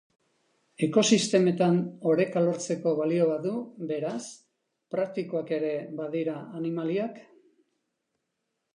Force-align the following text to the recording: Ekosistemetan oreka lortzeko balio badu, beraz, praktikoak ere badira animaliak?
Ekosistemetan 0.85 1.77
oreka 2.13 2.43
lortzeko 2.47 2.95
balio 3.01 3.29
badu, 3.33 3.53
beraz, 3.93 4.25
praktikoak 4.97 5.55
ere 5.61 5.73
badira 6.03 6.39
animaliak? 6.63 7.25